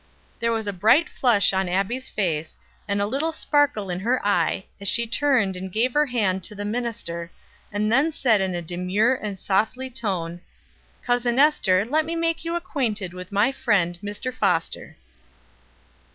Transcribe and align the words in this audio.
There 0.39 0.51
was 0.51 0.65
a 0.65 0.73
bright 0.73 1.07
flush 1.07 1.53
on 1.53 1.69
Abbie's 1.69 2.09
face, 2.09 2.57
and 2.87 2.99
a 2.99 3.05
little 3.05 3.31
sparkle 3.31 3.91
in 3.91 3.99
her 3.99 4.19
eye, 4.25 4.65
as 4.79 4.87
she 4.87 5.05
turned 5.05 5.55
and 5.55 5.71
gave 5.71 5.93
her 5.93 6.07
hand 6.07 6.43
to 6.45 6.55
the 6.55 6.65
minister, 6.65 7.29
and 7.71 7.91
then 7.91 8.11
said 8.11 8.41
in 8.41 8.55
a 8.55 8.63
demure 8.63 9.13
and 9.13 9.37
softly 9.37 9.91
tone: 9.91 10.41
"Cousin 11.05 11.37
Ester, 11.37 11.85
let 11.85 12.05
me 12.05 12.15
make 12.15 12.43
you 12.43 12.55
acquainted 12.55 13.13
with 13.13 13.31
my 13.31 13.51
friend, 13.51 13.99
Mr. 14.01 14.33
Foster." 14.33 14.97